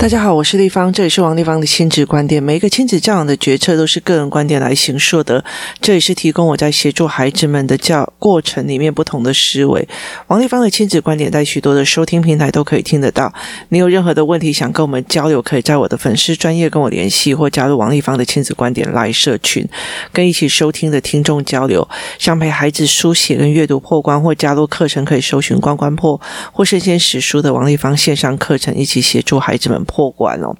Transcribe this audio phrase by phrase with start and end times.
[0.00, 2.42] 大家好，我是丽芳，这里是王丽芳的亲子观点。
[2.42, 5.44] 每一个亲子教养的决策都是个人观点来形塑的，
[5.78, 9.86] 这也是提供我在协助孩子们的教过程里面不同的思维。
[10.28, 13.30] 王丽芳的亲子观点在许多的收听平台都可以听得到。
[13.68, 19.68] 你有任何的问题想跟我们交流，可以在我的粉丝专业跟我联系，或加入王丽芳的亲子观点来社群，
[20.14, 21.86] 跟一起收听的听众交流。
[22.18, 26.18] 想陪孩子书写跟阅读破关，或加入课程，可以搜寻“关关破”
[26.54, 29.84] 或“圣贤史书”的王丽芳线上课程，一起协助孩子们。
[29.90, 30.54] 破关哦，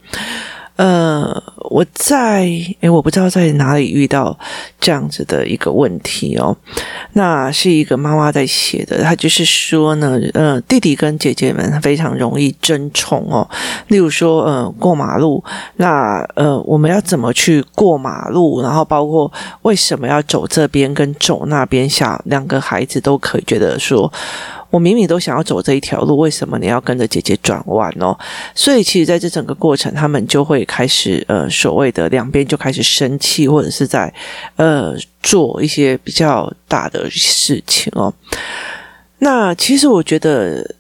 [0.76, 2.48] 呃，我在
[2.80, 4.38] 诶，我不知道在哪里遇到
[4.80, 6.56] 这样子的一个问题哦。
[7.12, 13.48] 那是一个妈妈在写的，她就是说呢，呃，弟弟跟姐姐们非常容易争宠哦。
[13.88, 15.42] 例如说，呃，过马路，
[15.76, 18.62] 那呃，我们要怎么去过马路？
[18.62, 19.30] 然后包括
[19.62, 24.10] 为什么要走这边跟走那边，小两个孩子都可以觉得说。
[24.70, 28.16] 我明明都想要走这一条路，为什么你要跟着姐姐转弯哦？
[28.54, 34.12] 所以其实在这整个过程，他们就会开始呃所谓的两边就开始生气，或者是在
[34.56, 38.12] 呃做一些比较大的事情哦。
[39.18, 40.76] 那其实我觉得。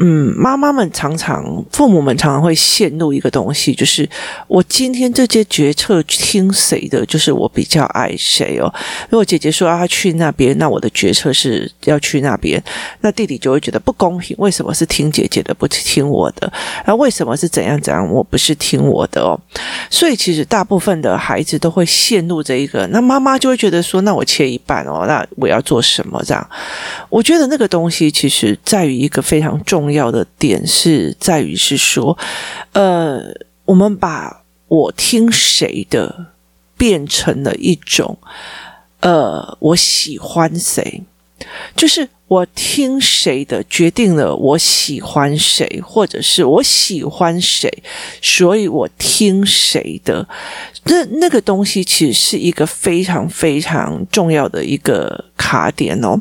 [0.00, 4.08] 嗯，妈妈们常常，父母们常常会陷入一个东西，就是
[4.46, 8.72] 我今天这些决策听谁的，就是我比较爱谁哦。
[9.10, 12.62] 如果姐姐说要去那边，那我的决策是要去那边，
[13.00, 16.48] 那弟弟就会觉得不公平，为什么是听姐姐的，不听我的？
[16.84, 19.36] 然后为什么是怎样怎样，我不是听我的哦？
[19.90, 26.22] 所以其实大部分的孩子都会陷入这一个，那妈妈就会觉得说，那我切一半哦，那我要做什么？
[26.24, 26.50] 这样，
[27.08, 29.87] 我觉得那个东西其实在于一个非常重。
[29.88, 32.18] 重要的点是在于是说，
[32.72, 33.22] 呃，
[33.64, 36.26] 我们把我听谁的
[36.76, 38.18] 变成了一种，
[39.00, 41.02] 呃，我喜欢谁，
[41.76, 42.08] 就是。
[42.28, 47.72] 我听谁的，决定了我喜欢谁，或者是我喜欢谁，
[48.20, 50.28] 所以我听谁的。
[50.84, 56.20] 那那个东西其实是一个非常非常重要的一个卡点哦，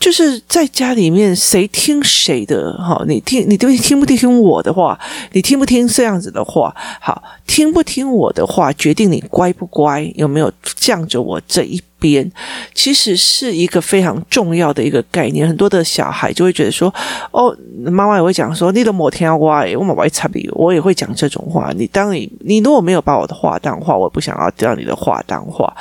[0.00, 4.98] 就是在家里面谁听谁的，哈，你听你听听不听我的话，
[5.32, 12.30] 你听不听这样子的话，好，听不听我的话，决定你乖不乖，有没有向着我这一边，
[12.74, 15.46] 其实是一个非常重要的一个概念。
[15.46, 16.92] 很多的小孩就会觉得说
[17.30, 21.72] ：“哦，妈妈也会讲说，你的某天要挖，我妈妈会插你，我也会讲这种话。
[21.76, 25.72] 你当你你如果没有把我的话当话，我不想要将你的话当话。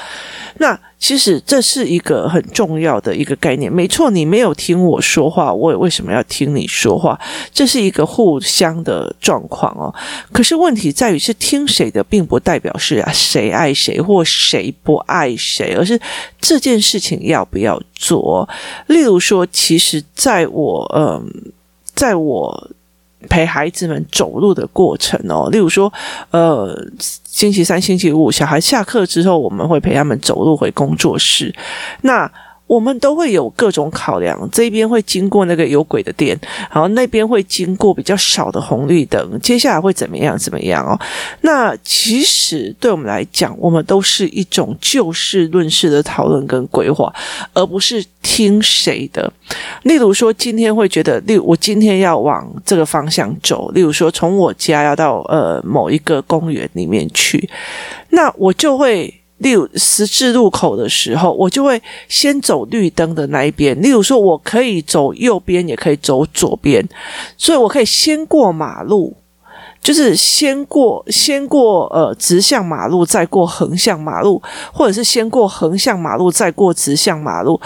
[0.59, 3.73] 那其实这是一个很重要的一个概念。
[3.73, 7.19] 没错，你没有听我说话，我也为什么要听你说话？
[7.51, 9.94] 这是一个互相的状况哦。
[10.31, 16.00] 可是问题在于，是听谁的，并不代表是啊谁爱谁或谁不爱谁，而是
[16.40, 18.47] 这件事情要不要做。
[18.85, 21.51] 例如说，其实在我嗯，
[21.95, 22.69] 在我
[23.29, 25.91] 陪孩子们走路的过程哦，例如说，
[26.31, 26.75] 呃，
[27.25, 31.53] 星期三、星期五，小孩下课之后，我们会陪他们走路回工作室。
[32.01, 32.31] 那
[32.71, 36.39] 我们都会有各种考量，这边会经过那个有鬼的店，
[36.71, 40.37] 然后那边会经过比较少的红绿灯，接下来会怎么样？
[40.37, 40.97] 怎么样哦？
[41.41, 47.13] 那其实对我们来讲，我们都是一种就事论事的讨论跟规划，
[47.51, 49.29] 而不是听谁的。
[49.83, 57.49] 例如说，今天会觉得，例如我今天要往这个方向走，例如说从我家要到呃某一个公园里面去，
[58.11, 59.13] 那我就会。
[59.41, 63.79] 例如十字路口的时候，我就会先走绿灯的那一边。
[63.81, 66.88] 例如说，我可以走右边，也可以走左边，
[67.38, 69.16] 所以我可以先过马路，
[69.81, 74.41] 就是先过先过呃直向马路，再过横向马路，
[74.72, 77.59] 或者是先过横向马路，再过直向马路。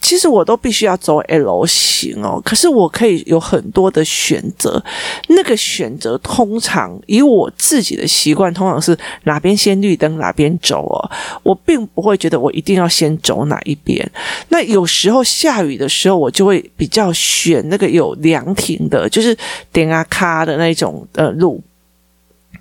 [0.00, 4.82] 其实我都必须要走 L 型哦，可是我可以有很多的选择。
[5.28, 11.10] 那个选择通常以我自己的习惯，通常是哪边先绿灯哪边走哦。
[11.42, 14.08] 我并不会觉得我一定要先走哪一边。
[14.48, 19.36] 那有时候下雨的时候，我就会比较选那个有凉亭的，就是
[19.72, 21.62] 点啊卡的那种呃路。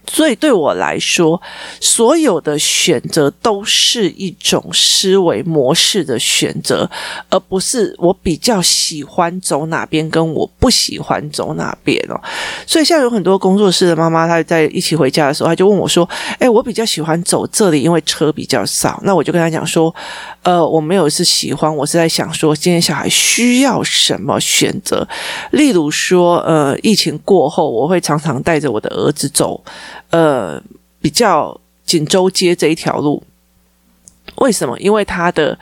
[0.10, 1.40] 所以对我来说，
[1.80, 6.90] 所有的选择都是一种思维模式的选择，
[7.30, 12.20] 而不是我比较喜欢走哪边，跟我不喜欢走哪边哦。
[12.66, 16.08] 所以现在有很多工作室的妈妈，她在一起回家的时候，她就问我说
[16.40, 19.94] ：“诶，我比较喜欢走这里，因为车比较少。”那我就跟她讲说
[20.44, 25.06] ：“呃，我没有是喜欢，我是在想说，今天小孩需要什么选择。
[25.52, 29.62] 例如说，呃，疫情过后，我会常常带着我的儿子走。”
[30.10, 30.62] 呃，
[31.02, 33.24] 比较锦州街这一条路，
[34.36, 34.78] 为什么？
[34.80, 35.58] 因为它的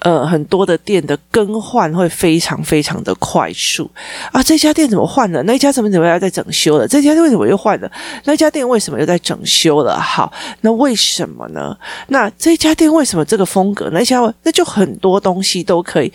[0.00, 3.90] 呃很多的店的更换会非常非常的快速
[4.32, 4.42] 啊！
[4.42, 5.42] 这家店怎么换了？
[5.44, 6.88] 那家怎么怎么样在整修了？
[6.88, 7.90] 这家店为什么又换了？
[8.24, 9.98] 那家店为什么又在整修了？
[10.00, 10.32] 好，
[10.62, 11.76] 那为什么呢？
[12.08, 13.88] 那这家店为什么这个风格？
[13.92, 16.12] 那家那就很多东西都可以。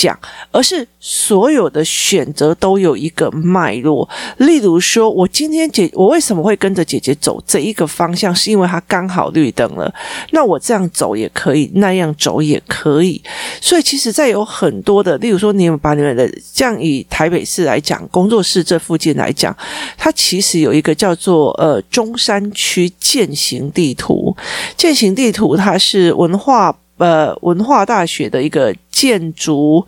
[0.00, 0.16] 讲，
[0.52, 4.08] 而是所有的选择都有一个脉络。
[4.36, 8.32] 例如说，我今天姐，我为什么会跟着姐姐走这一个方向？
[8.32, 9.92] 是因为它刚好绿灯了。
[10.30, 13.20] 那我这样走也可以，那样走也可以。
[13.60, 19.56] 所以，其实，在有很多的，例如说，你们把你们的这样以台北市来讲，工作室这附近来讲，
[19.96, 24.36] 它其实有一个叫做呃中山区践行地图。
[24.76, 26.76] 践行地图，它是文化。
[26.98, 29.86] 呃，文化大学的一个建筑，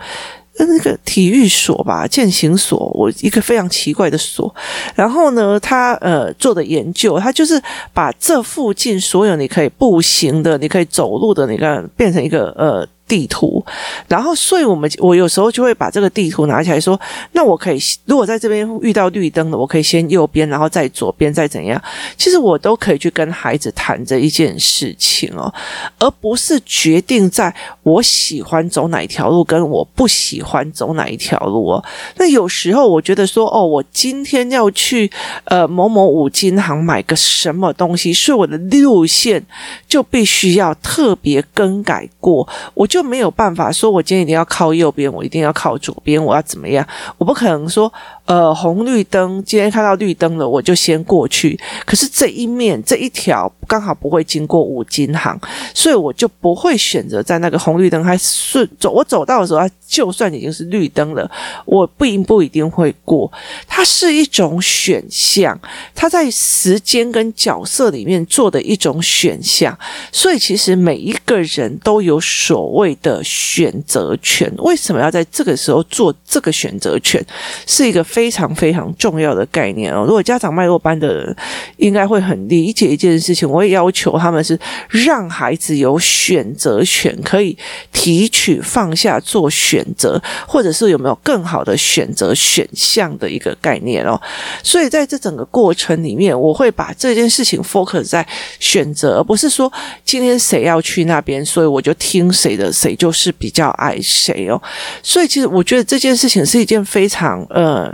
[0.59, 4.55] 那个体育所吧，践行所，我一个非常奇怪的所。
[4.95, 7.61] 然后呢，他呃做的研究，他就是
[7.93, 12.87] 把这附近所有你可以步行的、你可以走路的，你看变成一个呃。
[13.11, 13.63] 地图，
[14.07, 16.99] 然后，所以我们我有时候就会把这个地图拿起来说，
[17.33, 21.83] 那我可以，如果在这边遇到绿灯了，我可以先右边，然后再左边，再怎样，
[22.17, 25.53] 其实我都可以去跟孩子谈这一件事情哦，
[25.99, 27.53] 而不是决定在
[27.83, 31.85] 我喜欢走哪一条路，跟我不喜欢走哪一条路哦。
[32.17, 35.11] 那有时候我觉得说，哦，我今天要去
[35.47, 39.45] 呃某某五金行买个什么东西，所以我的路线
[39.89, 43.00] 就必须要特别更改过，我就。
[43.01, 46.87] 就没有办法说，我今天一定要靠右边，我一定要靠左边，我要怎么样？
[47.17, 47.91] 我不可能说。
[48.31, 51.59] 呃，红绿灯，今天看到绿灯了，我就先过去。
[51.85, 55.37] 可是这一面这一条刚好不会经过五金行，
[55.75, 58.93] 所以我就不会选择在那个红绿灯还顺走。
[58.93, 61.29] 我走到的时候，它就算已经是绿灯了，
[61.65, 63.29] 我不一不一定会过。
[63.67, 65.59] 它是一种选项，
[65.93, 69.77] 它在时间跟角色里面做的一种选项。
[70.13, 74.49] 所以其实每一个人都有所谓的选择权。
[74.59, 77.21] 为什么要在这个时候做这个选择权？
[77.67, 78.20] 是一个非。
[78.21, 80.05] 非常非常重要的概念哦！
[80.07, 81.35] 如果家长脉络班的
[81.79, 87.57] 应该会很理解一件事情，我也要求他们是让孩子有选择权，可以
[87.95, 94.21] 提取、放下、做选择，或者是有没有更好的选择选项的一个概念哦。
[94.63, 98.27] 所以在这整个过程里面，我会把这件事情 focus 在
[98.59, 99.73] 选择，而不是说
[100.05, 104.61] 今天谁要去那边，所以我就听谁的，谁就是比较爱谁哦。
[105.03, 107.91] 所以其实我觉得这件事情是一件非常呃。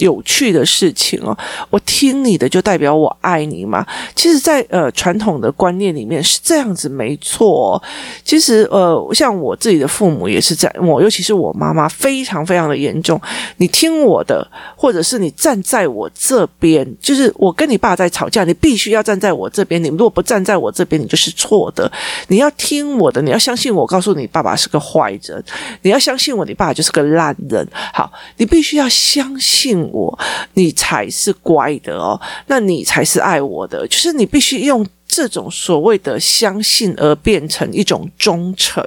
[0.00, 1.36] 有趣的事情哦，
[1.70, 3.86] 我听你的就代表我爱你嘛？
[4.16, 7.80] 其实在，呃传统的观念里面是这样子，没错。
[8.24, 13.20] 其实呃，像我自己的父母也是在我，尤其是我妈妈，非常非常的严重。
[13.58, 19.82] 你听我的，或者是你站在我这边，就是我跟你爸在吵架，你必须要站在我这边。
[19.82, 21.90] 你如果不站在我这边，你就是错的。
[22.28, 23.86] 你要听我的，你要相信我。
[23.86, 25.42] 告诉你，爸爸是个坏人，
[25.82, 27.66] 你要相信我，你爸就是个烂人。
[27.92, 29.89] 好，你必须要相信。
[29.92, 30.18] 我，
[30.54, 34.86] 你才是乖的哦，那你才是爱我的，就是你必须用。
[35.12, 38.80] 这种所谓的相信而变成一种忠诚，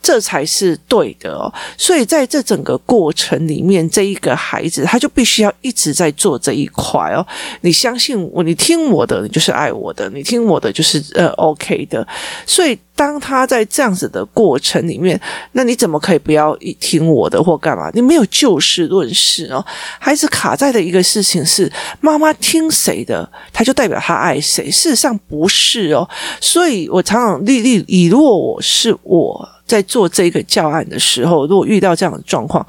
[0.00, 1.52] 这才是对的哦。
[1.76, 7.26] 所以在这整个过程里面，这一个孩子他就必须要一直在做这一块哦。
[7.62, 12.06] 你相信我，你听我的，你就是爱我的；你听我的，就是呃 OK 的。
[12.46, 15.20] 所以当他在这样子的过程里面，
[15.50, 17.90] 那你怎么可以不要一听我的或干嘛？
[17.92, 19.64] 你没有就事论事哦。
[19.98, 21.70] 孩子卡在的一个事情是，
[22.00, 24.70] 妈妈听谁的，他就代表他爱谁。
[24.70, 25.39] 事实上不。
[25.40, 26.06] 不是哦，
[26.38, 32.64] 所以我常常立立以，如果我是我在做这个教案的时候，如果遇到这样的状况，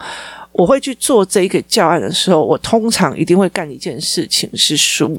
[0.54, 5.10] 我会去做这个教案的时候，我通常一定会干一件事情，是说，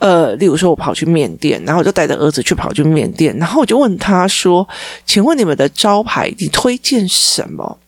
[0.00, 4.68] 呃，例如说我跑去面店，然后我就带着儿子去跑去面店，然后我就问他说
[5.06, 7.78] ：“请问你们的招牌，你推荐什么？”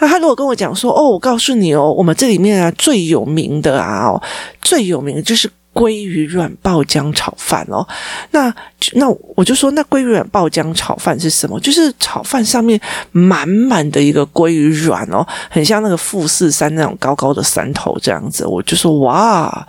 [0.00, 4.20] 那他如果跟我讲说：“哦，我告诉你哦，我们这里面啊最有名的啊，
[4.60, 7.86] 最有名的就是。”鲑鱼软爆浆炒饭哦，
[8.32, 8.54] 那
[8.94, 11.58] 那我就说，那鲑鱼卵爆浆炒饭是什么？
[11.60, 12.80] 就是炒饭上面
[13.12, 18.46] 满满的一个鲑鱼卵哦，很像那个富士山那种高高的山头这样子。
[18.46, 19.66] 我就说哇。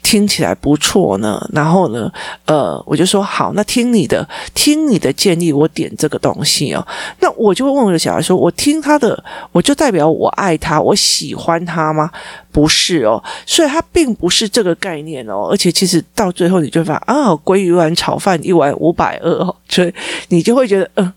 [0.00, 2.10] 听起来不错呢，然后呢，
[2.46, 6.86] 呃，我就说好，那听你的，听你的建议，我点这个东西哦。
[7.20, 9.22] 那我就会问我的小孩说，我听他的，
[9.52, 12.10] 我就代表我爱他，我喜欢他吗？
[12.50, 15.48] 不是哦，所以他并不是这个概念哦。
[15.50, 19.92] 而且其实到最后，你就发现啊，鲑鱼卵炒饭一碗五百二哦， 所以
[20.28, 21.12] 你就会觉得嗯、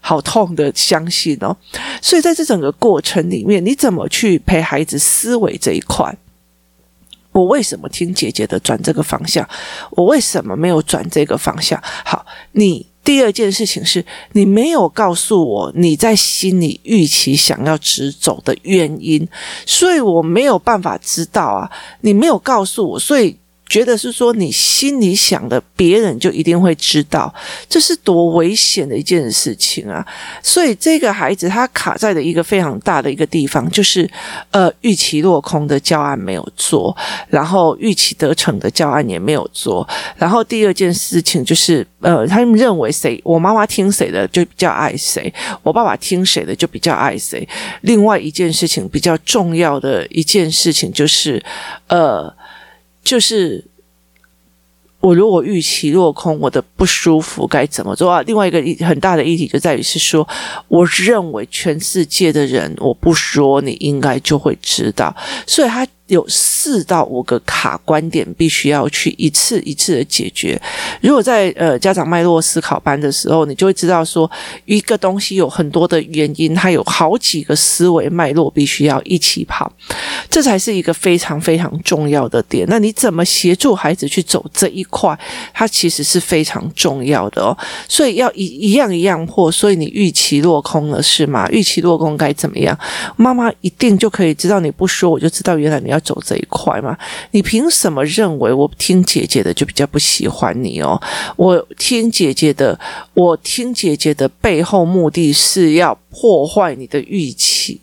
[0.00, 1.56] 好痛的相信哦。
[2.00, 6.16] 所以在这整个过程里面，你怎么去陪孩子思维这一块？
[7.32, 9.46] 我为什么听姐姐的转这个方向？
[9.90, 11.80] 我为什么没有转这个方向？
[12.04, 19.28] 好，你第二件事情是你没有告诉我你在心里预期想要直走的原因，
[19.66, 21.70] 所以我没有办法知道啊。
[22.00, 23.36] 你没有告诉我，所以。
[23.68, 27.32] 觉得是说你心里想的，别人就一定会知道，
[27.68, 30.04] 这是多危险的一件事情啊！
[30.42, 34.08] 所以这个孩子他卡在的一个非常大的一个地方，就是
[34.50, 36.96] 呃预期落空的教案没有做，
[37.28, 45.32] 然后预期得逞的教案也没有做，然后第二件事情就是呃他们认为谁我妈妈听谁的就比较爱谁，
[45.62, 47.46] 我爸爸听谁的就比较爱谁。
[47.82, 51.44] 另外一件事情比较重要的一件事情就是
[51.88, 52.32] 呃。
[53.02, 53.64] 就是
[55.00, 58.22] 我如果预期落空，我的不舒服该怎么做啊？
[58.22, 60.26] 另外一个很大的议题就在于是说，
[60.68, 65.14] 我认为全世界的人，我不说，你应该就会知道，
[65.46, 65.86] 所以他。
[66.08, 70.60] 有四到五个卡观点，必须要去一次一次的解决。
[71.00, 74.28] 如果在呃家长脉络思考班的时候，你就会知道说，
[74.64, 79.70] 一个东西有很多的原因，它有好几个思维脉络必须要一起跑，
[80.30, 82.66] 这才是一个非常非常重要的点。
[82.68, 85.16] 那你怎么协助孩子去走这一块？
[85.52, 87.56] 它其实是非常重要的哦。
[87.86, 89.52] 所以要一一样一样破。
[89.52, 91.46] 所以你预期落空了是吗？
[91.50, 92.76] 预期落空该怎么样？
[93.16, 95.97] 妈妈一定就可以知道，你不说我就知道，原来你要。
[96.00, 96.96] 走这一块吗？
[97.32, 101.00] 你凭什么认为我听姐姐的就比较不喜欢你哦？
[101.36, 102.78] 我听姐姐的，
[103.14, 107.80] 我听姐姐的背后目的是要破坏你的预期。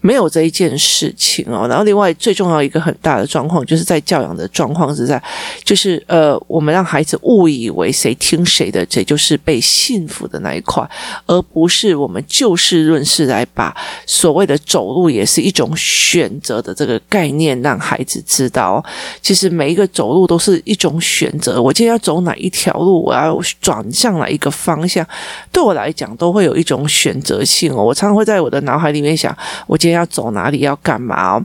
[0.00, 5.22] 没有这一件事情哦，然后另外最重要一个很大的状况，就是在教养的状况是在，
[5.62, 10.88] 就是呃，我们让孩子误以为谁听谁的，这就是被幸福的那一块，
[11.26, 13.76] 而不是我们就事论事来把
[14.06, 18.82] 所谓的走路也是一种选择的这个概念让孩子知道，
[19.20, 21.60] 其实每一个走路都是一种选择。
[21.60, 25.06] 我今天要走哪一条路，我要转向哪一个方向，
[25.52, 27.84] 对我来讲都会有一种选择性哦。
[27.84, 30.60] 我常常会在我的脑海里面想，我今要走哪里？
[30.60, 31.44] 要干嘛哦？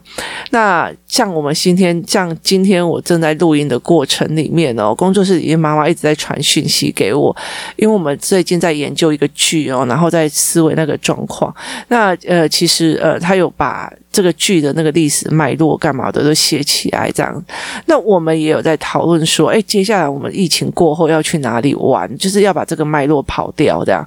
[0.52, 7.36] 那像我们今天，像今天我正在录音的过程里面哦，工作室里面妈妈一直在传讯息给我，
[7.78, 11.54] 因为我们最近在研究一个剧哦，然后在思维那个状况。
[11.88, 17.44] 那呃，其实呃，他有把这个剧的那个历史脉络干嘛的都写起来，这样。
[17.86, 22.14] 那我们也有在讨论说，哎，接下来我们疫情过后要去哪里玩？
[22.18, 24.06] 就是要把这个脉络跑掉，这样。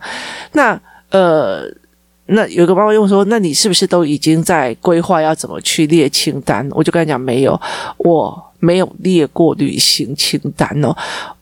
[0.52, 0.78] 那
[1.11, 1.73] 呃。
[2.28, 7.61] 那有个妈妈又说：“那你是不是都已经在规划要怎么去列清单？”我就跟他讲：“没有，
[7.99, 10.94] 我没有列过旅行清单哦，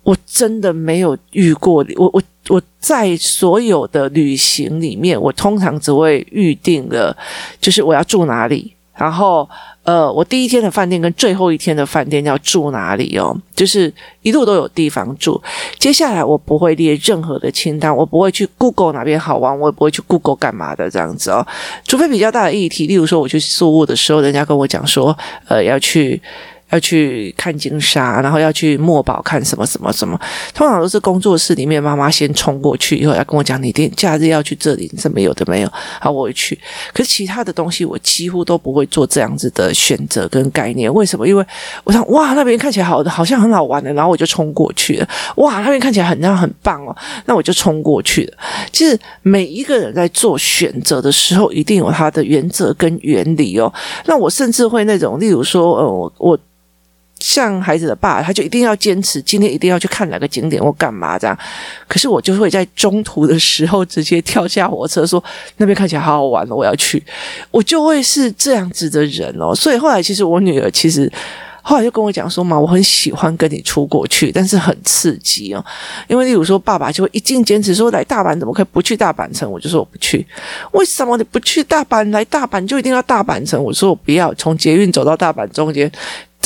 [0.02, 1.84] 我真的没有遇过。
[1.96, 7.16] 我我我在所有的旅行里面，我通常只会预定了，
[7.60, 9.48] 就是我要住哪里，然后。”
[9.86, 13.34] 呃，我第一天的饭店跟最后一天的饭店要住哪里哦？
[13.54, 15.40] 就是一路都有地方住。
[15.78, 21.46] 接下来我不会列任何的清单，我不会去 Google 哪边好玩，我也不会去 Google 干嘛的这样子哦。
[21.86, 25.16] 除非比较大的议题，例如说我去宿务的时候，人家跟我讲说，
[25.46, 26.20] 呃，要去。
[26.70, 30.18] 要去看金沙，然后要去墨宝看什么什么什么，
[30.52, 36.58] 通常都是工作室里面妈妈先冲过去，以后要跟我讲，你定假日要去这里，这没有的没有，好，我会去。
[36.92, 40.92] 可是其他的东西我几乎都不会做这样子的选择跟概念。
[40.92, 41.26] 为什么？
[41.26, 41.46] 因为
[41.84, 45.08] 我想哇，那边看起来好，好像很好玩的，然后我就冲过去了。
[45.36, 46.96] 哇，那边看起来很像很棒哦，
[47.26, 48.36] 那我就冲过去了。
[48.72, 53.72] 其实每一个人在做选择的时候，一定有他的原则跟原理哦。
[54.06, 56.38] 那我甚至会那种，例如说，呃，我我。
[57.18, 61.36] 像孩子的爸，他就一定要坚持今天一定要去看哪个景点或干嘛这样。
[61.88, 65.22] 可是我就会在中途的时候直接跳下火车，说
[65.56, 67.02] 那边看起来好好玩哦，我要去。
[67.50, 69.54] 我就会是这样子的人哦。
[69.54, 71.10] 所以后来其实我女儿其实
[71.62, 75.64] 后来就跟我讲说嘛，我很喜欢跟你出国去，但是很刺激哦。
[76.08, 79.50] 因为例如说爸爸就会一劲坚持说，来大阪怎么可以不去大阪城？
[79.50, 80.24] 我就说我不去。
[80.72, 82.08] 为什么你不去大阪？
[82.10, 83.60] 来大阪就一定要大阪城？
[83.60, 85.90] 我说我不要，从捷运走到大阪中间。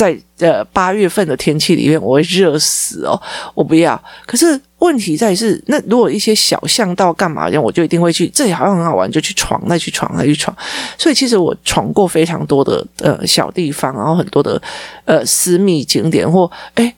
[0.01, 3.21] 在呃八月份的天气里面，我会热死哦，
[3.53, 4.03] 我不要。
[4.25, 8.27] 可是问题在是，那如果一些小巷道干嘛这样，我就一定会去。
[8.29, 10.57] 这里好像很好玩，就去闯，再去闯，再去闯。
[10.97, 14.59] 所以其实我闯过非常多的呃小地方，然后很多的
[15.05, 16.91] 呃私密景点或诶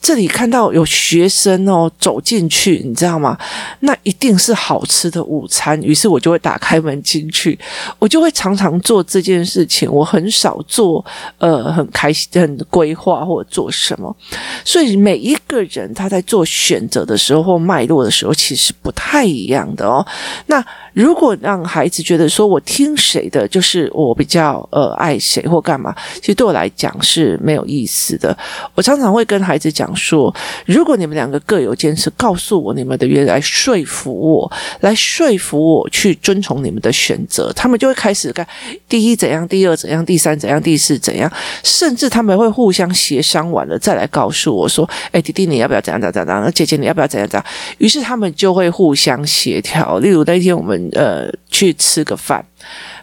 [0.00, 3.36] 这里看到有学生哦走进去，你知道吗？
[3.80, 5.80] 那一定是好吃的午餐。
[5.82, 7.58] 于是我就会打开门进去，
[7.98, 9.90] 我就会常常做这件事情。
[9.92, 11.04] 我很少做
[11.38, 14.14] 呃很开心、很规划或者做什么。
[14.64, 20.04] 所以每一个人他在做选择的时候或脉络的时候，其实不太一样的哦。
[20.46, 28.36] 那如果让孩子觉得说我听谁的，就是我比较呃爱谁或干嘛，其实对我来讲是没有意思的。
[28.74, 30.34] 我常常会跟孩子讲说，
[30.66, 38.44] 如果你们两个各有坚持，告诉我你们的原，来说服我，来说服我去遵从你们的选择，他们就会开始干
[38.88, 41.30] 第一怎样，第二怎样，第三怎样，第四怎样，
[41.62, 46.52] 甚至他们会互相协商完了再来告诉我说，哎，弟弟你要不要怎样怎样怎样？
[46.52, 47.46] 姐姐你要不要怎样怎样？
[47.78, 49.98] 于是他们就会互相协调。
[50.00, 50.79] 例如那一天我们。
[50.92, 52.44] 呃，去吃个饭，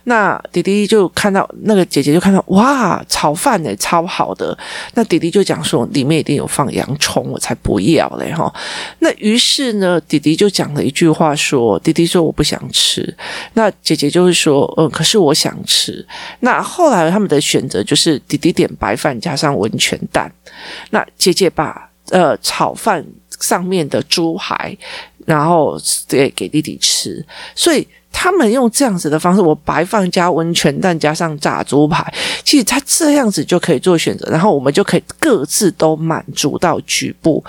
[0.04, 4.58] 那弟弟就看到那个姐姐就看到哇，炒饭呢超好的，
[4.94, 8.54] 那弟弟就讲说里面一定有放洋葱，我才不要嘞哈。
[9.00, 13.16] 那于是呢，弟弟就讲了一句话说，弟弟说我不想吃，
[13.54, 16.06] 那姐姐就会说，嗯，可是我想吃。
[16.40, 20.32] 那后来他们的选择就是弟弟点白饭加上温泉蛋，
[20.92, 23.06] 那姐姐把呃炒饭
[23.40, 24.78] 上面的猪排。
[25.28, 27.22] 然后给给弟弟吃，
[27.54, 32.02] 所以他们用这样子的方式，我白饭加温泉蛋加上炸猪排，
[32.46, 37.44] 其实他这样子就可以做选择，然后我们就可以各自都满足到局部。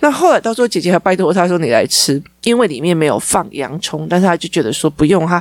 [0.00, 5.40] 那后来到时候姐姐还拜托他说你来吃，因为里面没有放洋葱，但是他就觉得说不用他。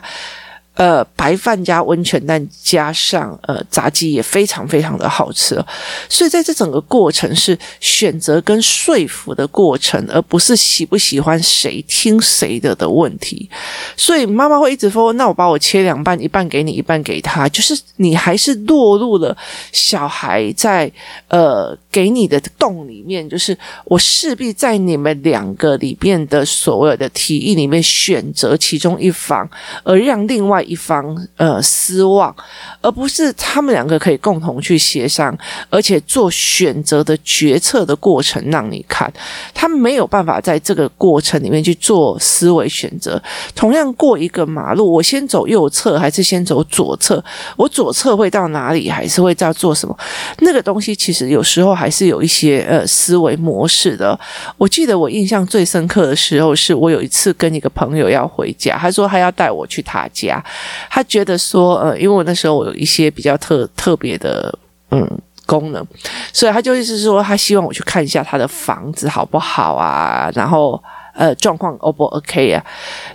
[0.80, 5.62] 呃，白饭加温泉蛋加上呃炸鸡也非常非常的好吃，
[6.08, 13.50] 所以在这整个过程是选择跟说服的过程，而不是喜不喜欢谁听谁的的问题。
[13.98, 19.36] 所以妈妈会一直说：“那我把我切两半，一半给你，一半给他。”就是你还是落入了
[19.74, 20.90] 小孩在
[21.28, 29.46] 呃给你的洞里面，就是我势必在你们两个里面的所谓的提议里面选择其中一方，
[29.84, 30.66] 而让另外。
[30.70, 32.34] 一方呃失望，
[32.82, 35.36] 而不是他们两个可以共同去协商，
[35.72, 39.12] 而且做选择的决策的过程让你看，
[39.54, 43.22] 他没有办法在这个过程里面去做思维选择。
[43.56, 47.24] 同样过一个马路，我先走右侧还是先走左侧？
[47.58, 48.90] 我左侧会到哪里？
[48.90, 49.98] 还是会在做什么？
[50.40, 54.18] 那个东西其实有时候还是有一些呃思维模式的。
[54.58, 60.44] 我记得我印象最深刻的时候，是我有一次跟一个朋友要回家，他说他要带我去他家。
[60.90, 64.54] 他觉得说，呃，因为我那时候我有一些比较特特别的
[64.92, 65.08] 嗯
[65.46, 65.86] 功能，
[66.32, 70.82] 所以他就是说，他希望我去看一下他的房子好不好啊，然后
[71.14, 72.66] 呃状况 O 不 OK 啊？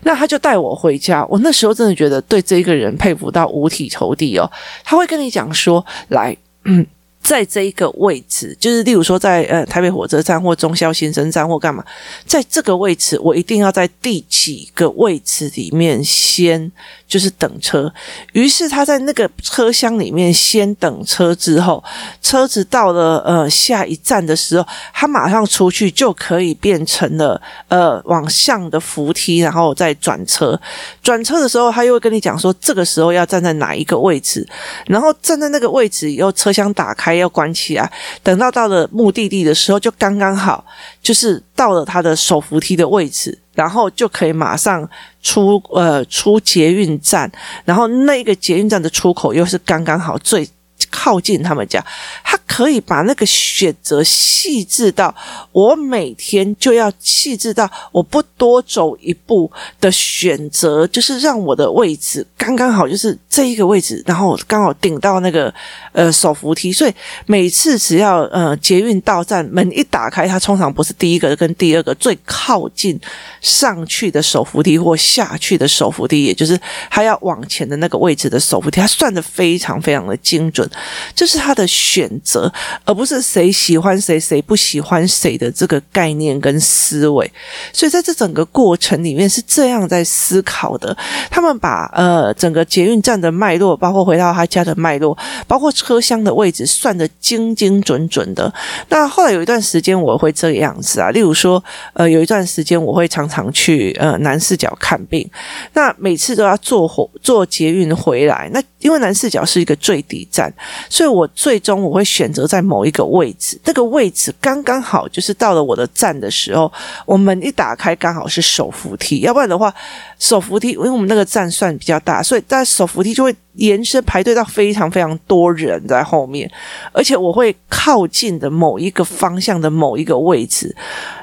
[0.03, 1.25] 那他就带我回家。
[1.27, 4.51] 我那时候真的觉得对这个人佩服到五体投地哦。
[4.83, 6.87] 他会跟你讲说，来，嗯。
[7.25, 11.83] 在这一个位置，就是例如说在呃台北火车站或中消新生站或干嘛，
[12.27, 16.71] 在这个位置，我一定要在第几个位置里面先
[17.09, 17.91] 就是等车。
[18.35, 21.83] 于是他在那个车厢里面先等车之后，
[22.21, 30.61] 车子到了呃下一站的时候，他马上出去就可以变成了呃往上的扶梯，然后再转车。
[31.03, 34.47] 转车的时候，他又会跟你讲说，这个时候要站在哪一个位置，
[34.85, 37.14] 然后站在那个位置以后，车厢打开。
[37.17, 37.91] 要关起来，
[38.23, 40.65] 等到到了目的地的时候，就刚刚好，
[41.03, 44.89] 就是到了他的手扶梯的位置，然后就可以马上
[45.23, 47.31] 出呃出捷运站，
[47.65, 50.49] 然后那个捷运站的出口又是刚刚好最
[50.95, 51.85] 靠近他们家，
[52.23, 55.13] 他可以把那个选择细致到
[55.51, 65.53] 我每天就要细致到我不多走一步的选择，就是让我的位置刚刚好，就是这一个位置，然后刚好顶到那个
[65.91, 66.95] 呃手扶梯，所以
[67.27, 72.99] 每次只要呃捷运到站门一打开，它通常不是第一个跟第二个最靠近
[73.41, 76.57] 上去的手扶梯或下去的手扶梯，也就是
[76.89, 80.71] 他要往前的那个位置的手扶梯，他算的非常非常的精准。
[81.15, 82.53] 这是他的选择，
[82.85, 87.31] 而不是谁喜欢谁，谁不喜欢谁的这个概念跟思维。
[87.73, 90.97] 所以在这整个过程里面是这样在思考的。
[91.31, 95.17] 他们把呃整个捷运站的脉络，包括回到他家的脉络，
[95.47, 98.53] 包括车厢的位置，算得精精准准的。
[98.89, 101.63] 那后来有一段时间我会这个样子啊，例如说
[101.95, 105.29] 呃有一段时间我会常常去呃南四角看病，
[105.73, 110.53] 那每次都要坐火坐捷运回来，那因为南四角是一个最底站。
[110.89, 116.71] 所以我最终我会选择在某一个位置，那个位置刚刚好，就是到了我的站的时候，
[117.07, 119.73] 我门一打开刚好是手扶梯，要不然的话，
[120.19, 126.51] 手扶梯因为我们那个站算比较大，所以在手扶梯就会延伸排队到非常非常多人在后面，
[126.93, 130.75] 而且我会靠近的某一个方向的某一个位置。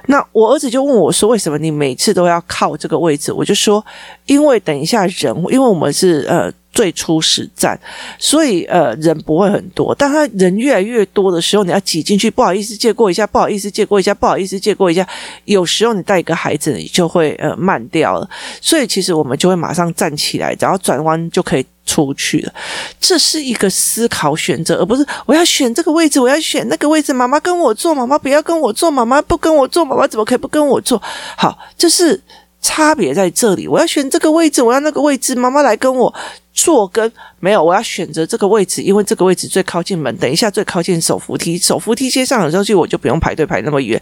[0.08, 3.86] 那我儿子就问我说：“为什么你每次都要靠这个位置？”我就说
[4.26, 7.78] ：“因为等一下人，因为我们是呃。”最初始战，
[8.18, 9.94] 所以呃人不会很多。
[9.96, 15.06] 当他人越来越多的时候，你要挤进去，不好意思借过一下，不好意思借过一下，不好意思借过一下。
[15.46, 18.30] 有时候你带一个孩子，你就会呃慢掉了。
[18.62, 22.54] 所以其实我们就会马上站起来，然后转弯就可以出去了。
[23.00, 27.12] 这是一个思考选择，而不是我要选这个位置，我要选那个位置。
[27.12, 31.02] 妈妈跟我坐，妈妈不要跟我坐，妈妈不跟我坐，妈妈怎么可以不跟我坐？
[31.36, 32.22] 好，就是。
[32.64, 36.14] 差别在这里，我要选这个位置，我要那个位置，妈妈来跟我
[36.54, 44.02] 坐，跟没有，我要选择这个位置，因为这个位置最靠近门，等一下最靠近手扶梯，手扶梯接上了之后，我就不用排队排那么远。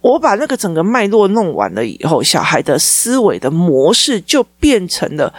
[0.00, 5.32] 我把那个整个脉络弄完了以后，小孩的思维的模式就变成了。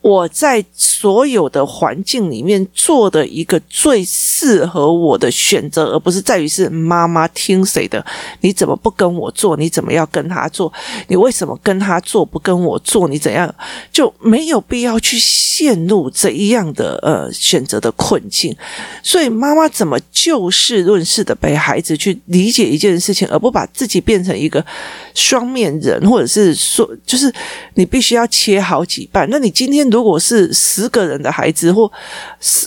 [0.00, 8.04] 我在所有的环境里面做的一个最适合我的选择，而不是在于是妈妈听谁的。
[8.40, 9.56] 你怎么不跟我做？
[9.56, 10.72] 你怎么要跟他做？
[11.08, 13.06] 你为什么跟他做不跟我做？
[13.06, 13.52] 你怎样
[13.92, 18.56] 就没有必要去陷入这一样的呃选择的困境。
[19.02, 24.64] 所以妈妈怎么就事论事的陪孩子去理解一件事情，而不把自己变成一个
[25.12, 27.32] 双面人，或者是说，就是
[27.74, 29.28] 你必须要切好几半。
[29.28, 29.88] 那你今天。
[29.88, 31.90] 如果是十个人的孩子或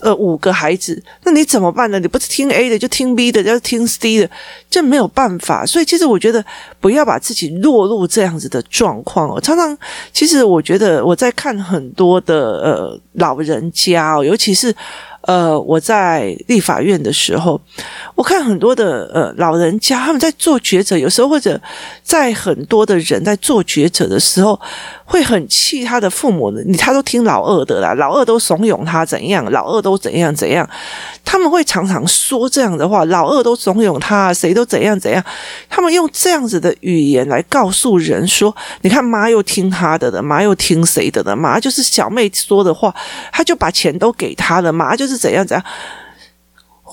[0.01, 1.99] 呃五个孩子，那你怎么办呢？
[1.99, 4.27] 你不是听 A 的就听 B 的，要听 C 的，
[4.71, 5.63] 这没有办法。
[5.63, 6.43] 所以其实我觉得
[6.79, 9.39] 不要把自己落入这样子的状况哦。
[9.39, 9.77] 常常
[10.11, 14.75] 其实我觉得我在看很多的呃老人家哦，尤其是。
[15.25, 17.61] 呃，我在立法院的时候，
[18.15, 21.61] 我看很多的呃老人家他们在做抉择，有时候或者
[22.01, 24.59] 在很多的人在做抉择的时候，
[25.11, 30.67] 会很气他的父母的，你他都听老二的啦，老二都怂恿他怎样，老二都怎样怎样，
[31.23, 35.23] 他们会常常说这样的话，老二都怂恿他，谁都怎样怎样，
[35.69, 42.91] 他们用这样子的语言来告诉人说，你看妈又听他的的，妈又听谁的的，妈就是小妹说的话，
[43.31, 45.11] 他就把钱都给他了，妈就是。
[45.11, 45.65] 是怎样怎样，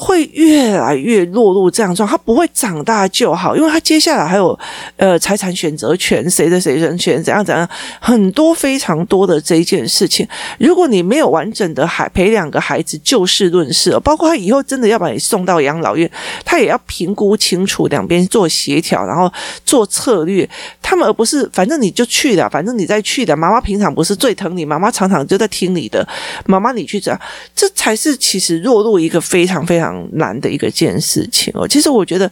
[0.01, 4.57] 会越来越落入这样状，他不会长大就好，因为他接下来还有
[4.97, 10.25] 呃财产选择权，谁的谁人权，怎样怎样，很多非常多的这一件事情。
[10.61, 16.09] 如果你没有完整的孩陪两个孩子就事论事，包括他以后真的要把你送到养老院，
[16.45, 19.29] 他也要评估清楚，两边做协调，然后
[19.65, 20.49] 做策略。
[20.81, 23.37] 他们而不是反正你就去了，反正你再去的。
[23.37, 26.07] 妈妈平常不是最疼你，妈妈常常就在听你的。
[26.47, 27.21] 妈妈你去这样，
[27.53, 29.88] 这才是其实落入一个非常非常。
[30.13, 32.31] 难的一个件事情哦，其实我觉得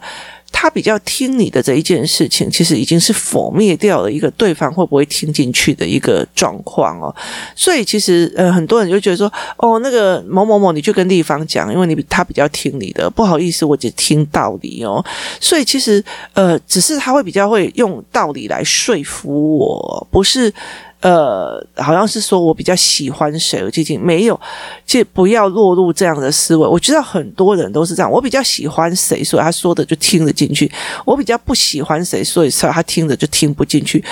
[0.51, 7.13] 他比较听你的这一件事情，其实已经是否灭掉了一个对方会不会听进去的一个状况哦。
[7.55, 15.03] 所以其实呃，很多人就觉得说，哦，那个某某某，你去跟地方讲，因为你他比较听你的，不好意思，我只听道理哦。
[15.39, 20.53] 所以其实呃，只是他会比较会用道理来说服我，不是。
[21.01, 24.39] 呃，好像是说我比较喜欢谁，我最近没有，
[24.85, 26.67] 就不要落入这样的思维。
[26.67, 30.67] 我知道很多人都是这样，我比较喜欢谁，所以他说的就听得进去；
[31.05, 34.03] 我比较不喜欢谁，所以他听着就听不进去。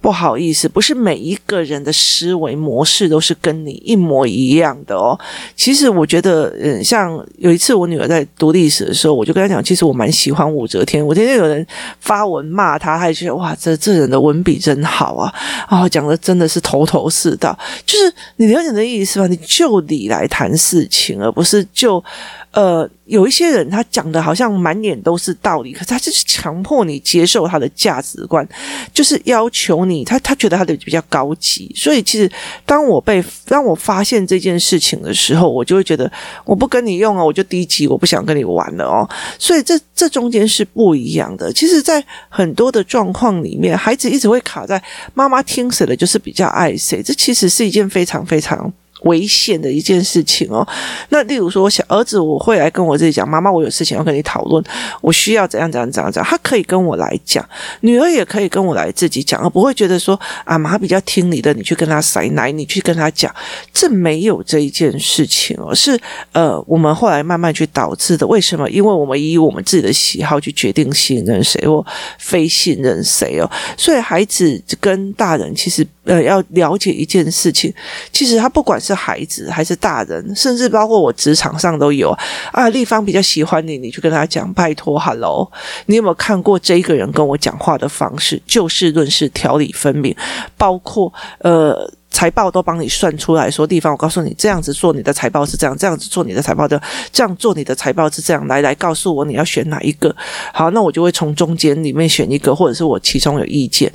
[0.00, 5.18] 不好意思，不是每一个人的思维模式都是跟你一模一样的哦。
[5.56, 11.04] 其实我觉得，嗯，像有一次我女儿在读历史的时候，我就跟她讲，其实我蛮喜欢武则天。
[11.04, 11.66] 我天天有人
[12.00, 15.32] 发文骂她，还觉得哇，这这人的文笔真好啊！
[15.66, 19.26] 啊、哦，讲的真的是头头是道，就是你了解的意思吧？
[19.26, 22.02] 你就理来谈事情，而不是就。
[22.50, 28.46] 呃，有一些人他讲的好像满脸都是道理，可是他就是强迫你接受他的价值观，
[28.92, 31.72] 就是要求你，他他觉得他的比较高级。
[31.74, 32.30] 所以其实
[32.66, 36.10] 当我被当我发现这件事情的时候，我就会觉得
[36.44, 39.08] 我不跟你用啊，我就低级，我不想跟你玩了哦。
[39.38, 41.52] 所以这这中间是不一样的。
[41.52, 44.82] 其实，在很多的状况里面，孩子一直会卡在
[45.14, 47.02] 妈妈听谁的，就是比较爱谁。
[47.02, 48.72] 这其实是一件非常非常。
[49.02, 50.66] 危险的一件事情哦。
[51.10, 54.62] 那例如说，我小儿子我会来跟我自己讲：“妈妈，我有事情要跟你讨论，
[55.00, 57.46] 我需要怎样怎样怎样怎样。”他可以跟我来讲，
[57.80, 63.34] 女儿也可以跟我来自己讲，而不会觉得说：“啊，妈比较听你的，你去跟他塞奶，你去跟他讲。”
[63.72, 65.98] 这没有这一件事情哦，是
[66.32, 68.26] 呃，我们后来慢慢去导致的。
[68.26, 68.68] 为什么？
[68.70, 71.84] 因为我们以我们自己的喜好去决定信任谁或
[72.18, 73.50] 非信任谁哦。
[73.76, 77.72] 所以孩子跟大人其实呃要了解一件事情，
[78.12, 78.98] 其实他不管是。
[78.98, 82.10] 孩子还是大人，甚至包括我职场上都有
[82.50, 82.68] 啊。
[82.70, 85.48] 丽芳比较喜欢你，你去跟他讲，拜托，Hello，
[85.86, 88.42] 你有没有看过这一个人跟我讲话的方式？
[88.44, 90.14] 就事论事，条理分明，
[90.56, 91.88] 包括呃。
[92.18, 100.12] 财报都帮你算出来说地方，我告诉你这样子做你的财报是这样，这样子做你的财报的，这样做你的财报是这样，来来告诉我你要选哪一个。
[100.52, 103.92] 好，那我就会从中间里面选一个，或者是我其中有意见。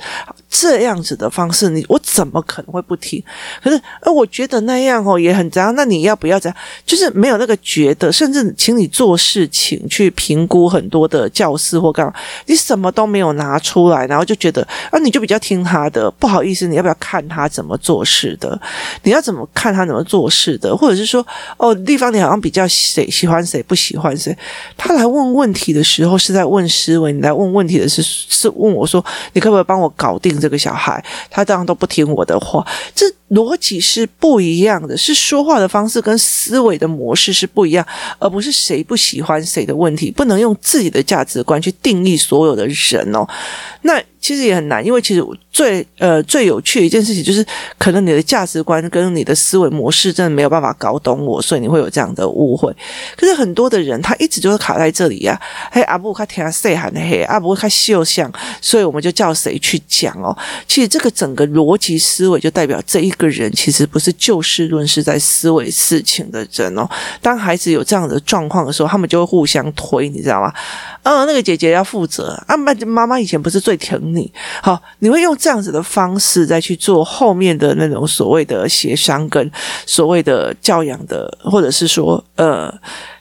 [0.48, 3.22] 这样子的方式，你我怎么可能会不听？
[3.62, 5.70] 可是，呃，我觉得那样哦也很糟。
[5.72, 6.56] 那你要不要这样？
[6.86, 12.14] 就是没有那个觉得，甚至请你做事情去评估很多的教师或干嘛，
[12.46, 16.10] 你什么都没有拿出来，然后就觉得啊，你就比较听他的。
[16.12, 18.60] 不好意思，你要不要看他怎么做是的？
[19.02, 20.76] 你要怎么看他怎么做事的？
[20.76, 24.36] 或者是说，哦，地方你好像比较谁喜欢谁不喜欢谁？
[24.76, 30.38] 他来问问题的时候是在问思维，你来问问题的是是问我说，你可不可以帮我搞定？
[30.44, 37.86] 这个小孩，他当然都不听我的话，这逻辑是不一样的，是说话的方式跟思维的模式是不一样，
[38.18, 43.26] 而不是谁不喜欢谁的问题，不能用自己的价值观去定义所有的人哦。
[43.82, 47.44] 那其实也很难，因为其实最呃最有趣的一件事情就是，
[47.76, 52.74] 可能你的价值观跟你的思维模式真的没有办法搞懂我，所以你会有这样的误会。
[53.16, 60.34] 可是很多的人他一直就是卡在这里呀、啊，嘿阿布他听他谁喊的嘿阿布他秀相，所以我们就叫谁去讲哦。
[60.66, 66.88] 其实这个整个逻辑思维就代表这一个人其实不是就事论事在思维事情的人哦。
[67.20, 70.52] 当孩子有这样的状况的时候，他们就会互相推，你知道吗？
[71.02, 74.32] 嗯、那个姐姐要负责啊，妈妈妈以前不是最疼你，
[74.62, 79.50] 好，你会用这样子的方式再去做后面的那种所谓的协商跟
[79.84, 82.72] 所谓的教养的，或者是说呃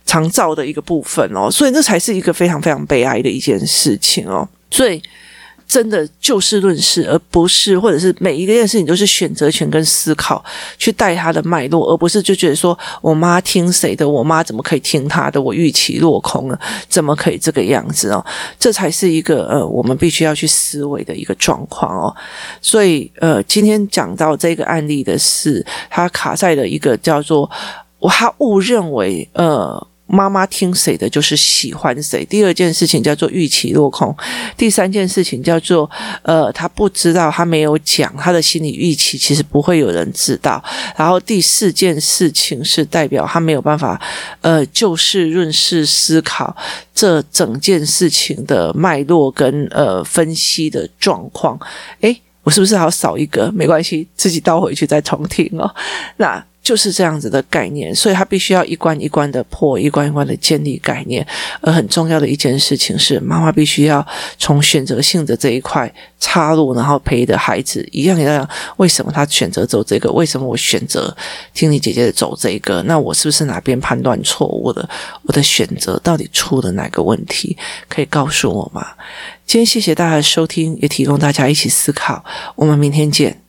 [0.05, 5.01] 长照的一个部分哦，所以这才是一个非常非常悲哀的一件事情哦，所以。
[5.67, 10.43] 真的就事论事，而不是或者是每一个件事情都是选择权跟思考
[10.77, 18.23] 去带他的脉络，而不是就觉得说我妈听谁的，我妈怎么可以听她的，我预期落空了，怎么可以这个样子哦？
[18.59, 22.15] 这才是一个呃，我们必须要去思维的一个状况哦。
[22.61, 27.49] 所以呃，今天讲到这个案例的是，他卡在了一个叫做
[27.99, 29.87] 我他误认为呃。
[30.13, 32.23] 妈妈听谁的，就是喜欢谁。
[32.25, 34.15] 第二件事情叫做预期落空。
[34.55, 35.89] 第三件事情叫做，
[36.21, 40.63] 呃，他不知道，他没有讲他的心理预期，其实不会有人知道。
[40.95, 43.99] 然后第四件事情是代表他没有办法，
[44.41, 46.55] 呃，就事论事思考
[46.93, 51.59] 这整件事情的脉络跟呃分析的状况。
[52.01, 53.51] 诶，我是不是还要少一个？
[53.51, 55.73] 没关系，自己倒回去再重听哦。
[56.17, 56.45] 那。
[56.63, 61.25] 就是这样子的概念，所以他必须要一关一关的破，一关一关的建立概念。
[61.59, 64.05] 而很重要的一件事情是，妈妈必须要
[64.39, 68.47] 从选择性的这一块插入，然后陪着孩子一样一样。
[68.77, 70.09] 为什么他选择走这个？
[70.13, 71.13] 为什么我选择
[71.53, 72.81] 听你姐姐走这个？
[72.83, 74.87] 那我是不是哪边判断错误的？
[75.23, 77.57] 我的选择到底出了哪个问题？
[77.89, 78.87] 可以告诉我吗？
[79.45, 82.23] 今天谢谢大家的收听，也提供大家一起思考。
[82.55, 83.41] 我们明天见。